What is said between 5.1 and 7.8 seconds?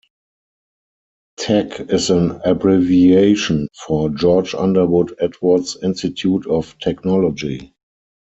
Edwards Institute of Technology".